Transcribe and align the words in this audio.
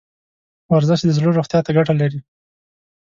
ورزش 0.71 0.99
د 1.03 1.09
زړه 1.17 1.29
روغتیا 1.37 1.59
ته 1.65 1.71
ګټه 1.77 1.93
لري. 2.01 2.19